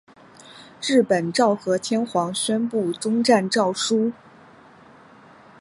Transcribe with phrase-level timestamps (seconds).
[0.81, 4.11] 日本昭和天皇宣布终战诏书。